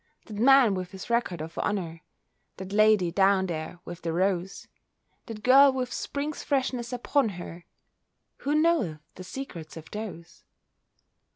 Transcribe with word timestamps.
That 0.25 0.37
man 0.39 0.73
with 0.73 0.89
his 0.93 1.11
record 1.11 1.41
of 1.41 1.59
honour, 1.59 2.01
That 2.57 2.73
lady 2.73 3.11
down 3.11 3.45
there 3.45 3.77
with 3.85 4.01
the 4.01 4.11
rose, 4.11 4.67
That 5.27 5.43
girl 5.43 5.71
with 5.71 5.93
Spring's 5.93 6.43
freshness 6.43 6.91
upon 6.91 7.29
her, 7.37 7.65
Who 8.37 8.55
knoweth 8.55 9.01
the 9.13 9.23
secrets 9.23 9.77
of 9.77 9.91
those? 9.91 10.43